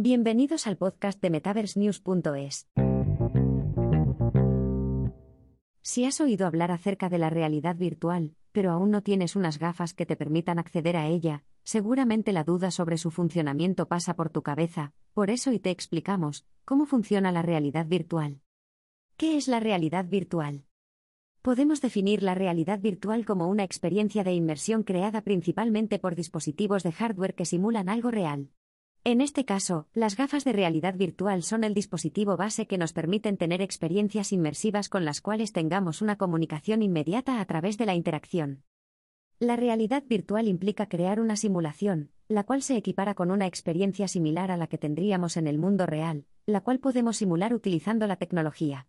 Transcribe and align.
Bienvenidos 0.00 0.68
al 0.68 0.76
podcast 0.76 1.20
de 1.20 1.28
MetaverseNews.es. 1.28 2.68
Si 5.82 6.04
has 6.04 6.20
oído 6.20 6.46
hablar 6.46 6.70
acerca 6.70 7.08
de 7.08 7.18
la 7.18 7.30
realidad 7.30 7.74
virtual, 7.74 8.36
pero 8.52 8.70
aún 8.70 8.92
no 8.92 9.02
tienes 9.02 9.34
unas 9.34 9.58
gafas 9.58 9.94
que 9.94 10.06
te 10.06 10.14
permitan 10.14 10.60
acceder 10.60 10.96
a 10.96 11.08
ella, 11.08 11.42
seguramente 11.64 12.32
la 12.32 12.44
duda 12.44 12.70
sobre 12.70 12.96
su 12.96 13.10
funcionamiento 13.10 13.88
pasa 13.88 14.14
por 14.14 14.30
tu 14.30 14.44
cabeza, 14.44 14.92
por 15.14 15.30
eso 15.30 15.50
y 15.50 15.58
te 15.58 15.70
explicamos 15.70 16.46
cómo 16.64 16.86
funciona 16.86 17.32
la 17.32 17.42
realidad 17.42 17.86
virtual. 17.86 18.40
¿Qué 19.16 19.36
es 19.36 19.48
la 19.48 19.58
realidad 19.58 20.04
virtual? 20.04 20.62
Podemos 21.42 21.80
definir 21.80 22.22
la 22.22 22.36
realidad 22.36 22.78
virtual 22.78 23.26
como 23.26 23.48
una 23.48 23.64
experiencia 23.64 24.22
de 24.22 24.32
inmersión 24.32 24.84
creada 24.84 25.22
principalmente 25.22 25.98
por 25.98 26.14
dispositivos 26.14 26.84
de 26.84 26.92
hardware 26.92 27.34
que 27.34 27.46
simulan 27.46 27.88
algo 27.88 28.12
real. 28.12 28.50
En 29.04 29.20
este 29.20 29.44
caso, 29.44 29.86
las 29.94 30.16
gafas 30.16 30.44
de 30.44 30.52
realidad 30.52 30.94
virtual 30.94 31.42
son 31.42 31.64
el 31.64 31.72
dispositivo 31.72 32.36
base 32.36 32.66
que 32.66 32.78
nos 32.78 32.92
permiten 32.92 33.36
tener 33.36 33.62
experiencias 33.62 34.32
inmersivas 34.32 34.88
con 34.88 35.04
las 35.04 35.20
cuales 35.20 35.52
tengamos 35.52 36.02
una 36.02 36.16
comunicación 36.16 36.82
inmediata 36.82 37.40
a 37.40 37.44
través 37.44 37.78
de 37.78 37.86
la 37.86 37.94
interacción. 37.94 38.64
La 39.40 39.56
realidad 39.56 40.02
virtual 40.06 40.48
implica 40.48 40.88
crear 40.88 41.20
una 41.20 41.36
simulación, 41.36 42.10
la 42.26 42.44
cual 42.44 42.60
se 42.60 42.76
equipara 42.76 43.14
con 43.14 43.30
una 43.30 43.46
experiencia 43.46 44.08
similar 44.08 44.50
a 44.50 44.56
la 44.56 44.66
que 44.66 44.78
tendríamos 44.78 45.36
en 45.36 45.46
el 45.46 45.58
mundo 45.58 45.86
real, 45.86 46.26
la 46.44 46.60
cual 46.60 46.80
podemos 46.80 47.16
simular 47.16 47.54
utilizando 47.54 48.06
la 48.06 48.16
tecnología. 48.16 48.88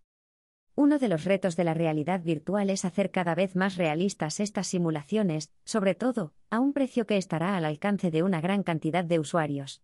Uno 0.75 0.97
de 0.97 1.07
los 1.07 1.25
retos 1.25 1.55
de 1.55 1.65
la 1.65 1.73
realidad 1.73 2.23
virtual 2.23 2.69
es 2.69 2.83
hacer 2.83 3.11
cada 3.11 3.35
vez 3.35 3.55
más 3.55 3.75
realistas 3.75 4.39
estas 4.39 4.67
simulaciones, 4.67 5.51
sobre 5.65 5.93
todo, 5.93 6.33
a 6.49 6.59
un 6.59 6.73
precio 6.73 7.05
que 7.05 7.17
estará 7.17 7.55
al 7.55 7.65
alcance 7.65 8.11
de 8.11 8.23
una 8.23 8.41
gran 8.41 8.63
cantidad 8.63 9.03
de 9.03 9.19
usuarios. 9.19 9.83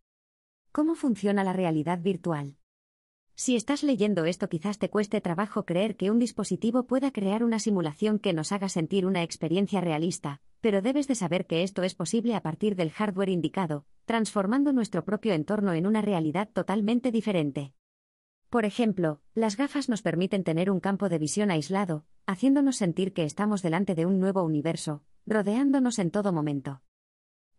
¿Cómo 0.75 0.95
funciona 0.95 1.45
la 1.45 1.53
realidad 1.53 1.99
virtual? 2.01 2.57
Si 3.33 3.55
estás 3.55 3.81
leyendo 3.81 4.25
esto 4.25 4.49
quizás 4.49 4.77
te 4.77 4.89
cueste 4.89 5.21
trabajo 5.21 5.63
creer 5.63 5.95
que 5.95 6.11
un 6.11 6.19
dispositivo 6.19 6.85
pueda 6.85 7.11
crear 7.11 7.45
una 7.45 7.59
simulación 7.59 8.19
que 8.19 8.33
nos 8.33 8.51
haga 8.51 8.67
sentir 8.67 9.05
una 9.05 9.23
experiencia 9.23 9.79
realista, 9.79 10.41
pero 10.59 10.81
debes 10.81 11.07
de 11.07 11.15
saber 11.15 11.47
que 11.47 11.63
esto 11.63 11.83
es 11.83 11.95
posible 11.95 12.35
a 12.35 12.41
partir 12.41 12.75
del 12.75 12.91
hardware 12.91 13.29
indicado, 13.29 13.85
transformando 14.03 14.73
nuestro 14.73 15.05
propio 15.05 15.31
entorno 15.31 15.71
en 15.71 15.87
una 15.87 16.01
realidad 16.01 16.49
totalmente 16.51 17.09
diferente. 17.09 17.73
Por 18.49 18.65
ejemplo, 18.65 19.21
las 19.33 19.55
gafas 19.55 19.87
nos 19.87 20.01
permiten 20.01 20.43
tener 20.43 20.69
un 20.69 20.81
campo 20.81 21.07
de 21.07 21.19
visión 21.19 21.51
aislado, 21.51 22.05
haciéndonos 22.25 22.75
sentir 22.75 23.13
que 23.13 23.23
estamos 23.23 23.61
delante 23.61 23.95
de 23.95 24.05
un 24.05 24.19
nuevo 24.19 24.43
universo, 24.43 25.03
rodeándonos 25.25 25.99
en 25.99 26.11
todo 26.11 26.33
momento. 26.33 26.81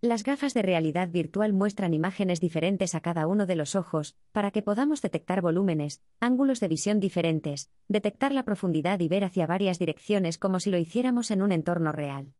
Las 0.02 0.24
gafas 0.24 0.52
de 0.52 0.60
realidad 0.60 1.08
virtual 1.08 1.54
muestran 1.54 1.94
imágenes 1.94 2.38
diferentes 2.38 2.94
a 2.94 3.00
cada 3.00 3.26
uno 3.26 3.46
de 3.46 3.56
los 3.56 3.74
ojos, 3.74 4.14
para 4.30 4.50
que 4.50 4.60
podamos 4.60 5.00
detectar 5.00 5.40
volúmenes, 5.40 6.02
ángulos 6.20 6.60
de 6.60 6.68
visión 6.68 7.00
diferentes, 7.00 7.70
detectar 7.88 8.32
la 8.32 8.44
profundidad 8.44 9.00
y 9.00 9.08
ver 9.08 9.24
hacia 9.24 9.46
varias 9.46 9.78
direcciones 9.78 10.36
como 10.36 10.60
si 10.60 10.70
lo 10.70 10.76
hiciéramos 10.76 11.30
en 11.30 11.40
un 11.40 11.50
entorno 11.50 11.92
real. 11.92 12.34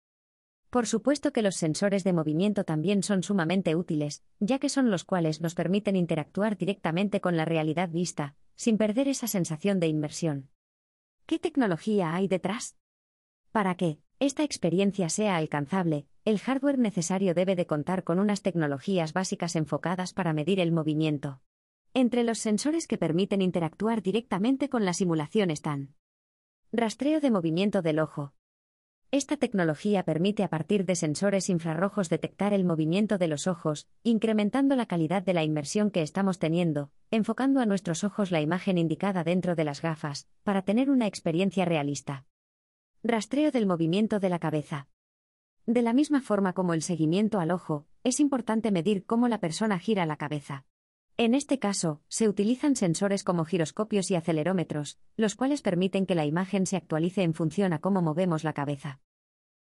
Por 0.68 0.86
supuesto 0.86 1.32
que 1.32 1.40
los 1.40 1.56
sensores 1.56 2.04
de 2.04 2.12
movimiento 2.12 2.64
también 2.64 3.02
son 3.02 3.22
sumamente 3.22 3.74
útiles, 3.74 4.22
ya 4.38 4.58
que 4.58 4.68
son 4.68 4.90
los 4.90 5.04
cuales 5.04 5.40
nos 5.40 5.54
permiten 5.54 5.96
interactuar 5.96 6.58
directamente 6.58 7.22
con 7.22 7.38
la 7.38 7.46
realidad 7.46 7.88
vista, 7.88 8.34
sin 8.54 8.76
perder 8.76 9.08
esa 9.08 9.28
sensación 9.28 9.80
de 9.80 9.86
inmersión. 9.86 10.50
¿Qué 11.24 11.38
tecnología 11.38 12.14
hay 12.14 12.28
detrás? 12.28 12.76
Para 13.50 13.76
que 13.76 13.98
esta 14.18 14.44
experiencia 14.44 15.08
sea 15.08 15.36
alcanzable, 15.36 16.06
el 16.24 16.38
hardware 16.38 16.78
necesario 16.78 17.34
debe 17.34 17.54
de 17.54 17.66
contar 17.66 18.02
con 18.02 18.18
unas 18.18 18.42
tecnologías 18.42 19.12
básicas 19.12 19.56
enfocadas 19.56 20.14
para 20.14 20.32
medir 20.32 20.58
el 20.58 20.72
movimiento. 20.72 21.40
Entre 21.92 22.24
los 22.24 22.38
sensores 22.38 22.86
que 22.86 22.98
permiten 22.98 23.42
interactuar 23.42 24.02
directamente 24.02 24.68
con 24.68 24.84
la 24.84 24.94
simulación 24.94 25.50
están 25.50 25.94
rastreo 26.72 27.20
de 27.20 27.30
movimiento 27.30 27.82
del 27.82 27.98
ojo, 27.98 28.34
esta 29.12 29.36
tecnología 29.36 30.02
permite 30.02 30.42
a 30.42 30.48
partir 30.48 30.84
de 30.84 30.96
sensores 30.96 31.48
infrarrojos 31.48 32.08
detectar 32.08 32.52
el 32.52 32.64
movimiento 32.64 33.18
de 33.18 33.28
los 33.28 33.46
ojos, 33.46 33.86
incrementando 34.02 34.74
la 34.74 34.86
calidad 34.86 35.22
de 35.22 35.32
la 35.32 35.44
inmersión 35.44 35.90
que 35.90 36.02
estamos 36.02 36.38
teniendo, 36.38 36.90
enfocando 37.10 37.60
a 37.60 37.66
nuestros 37.66 38.02
ojos 38.02 38.30
la 38.30 38.40
imagen 38.40 38.78
indicada 38.78 39.22
dentro 39.22 39.54
de 39.54 39.64
las 39.64 39.80
gafas, 39.80 40.28
para 40.42 40.62
tener 40.62 40.90
una 40.90 41.06
experiencia 41.06 41.64
realista. 41.64 42.26
Rastreo 43.08 43.52
del 43.52 43.66
movimiento 43.66 44.18
de 44.18 44.28
la 44.28 44.40
cabeza. 44.40 44.88
De 45.64 45.80
la 45.80 45.92
misma 45.92 46.20
forma 46.22 46.54
como 46.54 46.74
el 46.74 46.82
seguimiento 46.82 47.38
al 47.38 47.52
ojo, 47.52 47.86
es 48.02 48.18
importante 48.18 48.72
medir 48.72 49.06
cómo 49.06 49.28
la 49.28 49.38
persona 49.38 49.78
gira 49.78 50.06
la 50.06 50.16
cabeza. 50.16 50.64
En 51.16 51.32
este 51.32 51.60
caso, 51.60 52.02
se 52.08 52.28
utilizan 52.28 52.74
sensores 52.74 53.22
como 53.22 53.44
giroscopios 53.44 54.10
y 54.10 54.16
acelerómetros, 54.16 54.98
los 55.16 55.36
cuales 55.36 55.62
permiten 55.62 56.04
que 56.04 56.16
la 56.16 56.26
imagen 56.26 56.66
se 56.66 56.76
actualice 56.76 57.22
en 57.22 57.32
función 57.32 57.72
a 57.72 57.78
cómo 57.78 58.02
movemos 58.02 58.42
la 58.42 58.54
cabeza. 58.54 58.98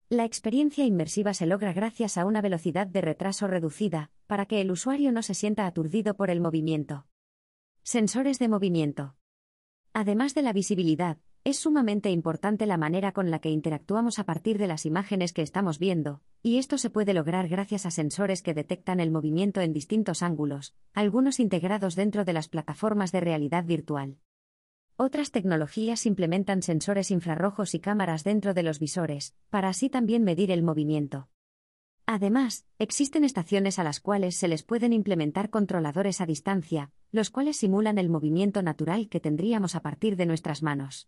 La 0.10 0.26
experiencia 0.26 0.84
inmersiva 0.84 1.34
se 1.34 1.46
logra 1.46 1.72
gracias 1.72 2.18
a 2.18 2.26
una 2.26 2.42
velocidad 2.42 2.88
de 2.88 3.00
retraso 3.00 3.48
reducida, 3.48 4.12
para 4.28 4.48
que 4.48 4.60
el 4.60 4.70
usuario 4.70 5.14
no 5.14 5.24
se 5.24 5.34
sienta 5.34 5.66
aturdido 5.66 6.16
por 6.16 6.30
el 6.30 6.42
movimiento. 6.42 7.08
Sensores 7.84 8.38
de 8.38 8.50
movimiento. 8.50 9.16
Además 9.94 10.36
de 10.36 10.42
la 10.42 10.52
visibilidad, 10.52 11.20
es 11.50 11.58
sumamente 11.60 12.10
importante 12.12 12.66
la 12.66 12.78
manera 12.78 13.12
con 13.12 13.32
la 13.32 13.40
que 13.40 13.50
interactuamos 13.50 14.20
a 14.20 14.24
partir 14.24 14.58
de 14.58 14.68
las 14.68 14.86
imágenes 14.86 15.34
que 15.34 15.42
estamos 15.42 15.80
viendo, 15.80 16.22
y 16.42 16.58
esto 16.58 16.78
se 16.78 16.90
puede 16.90 17.14
lograr 17.14 17.48
gracias 17.48 17.86
a 17.86 17.92
sensores 17.92 18.42
que 18.42 18.54
detectan 18.54 19.00
el 19.00 19.12
movimiento 19.12 19.60
en 19.62 19.74
distintos 19.74 20.22
ángulos, 20.22 20.76
algunos 20.94 21.40
integrados 21.40 21.96
dentro 21.96 22.24
de 22.24 22.34
las 22.34 22.48
plataformas 22.50 23.12
de 23.12 23.20
realidad 23.20 23.66
virtual. 23.66 24.18
Otras 24.96 25.32
tecnologías 25.32 26.06
implementan 26.06 26.62
sensores 26.62 27.10
infrarrojos 27.10 27.74
y 27.74 27.80
cámaras 27.80 28.24
dentro 28.24 28.54
de 28.54 28.64
los 28.64 28.80
visores, 28.80 29.34
para 29.50 29.70
así 29.70 29.90
también 29.90 30.24
medir 30.24 30.52
el 30.52 30.62
movimiento. 30.62 31.30
Además, 32.06 32.66
existen 32.80 33.24
estaciones 33.24 33.80
a 33.80 33.84
las 33.84 34.00
cuales 34.00 34.36
se 34.36 34.48
les 34.48 34.64
pueden 34.64 34.94
implementar 34.94 35.50
controladores 35.50 36.22
a 36.22 36.26
distancia, 36.26 36.92
los 37.12 37.30
cuales 37.30 37.58
simulan 37.58 37.98
el 37.98 38.10
movimiento 38.10 38.62
natural 38.62 39.10
que 39.10 39.20
tendríamos 39.20 39.76
a 39.76 39.82
partir 39.82 40.16
de 40.16 40.26
nuestras 40.26 40.64
manos. 40.64 41.08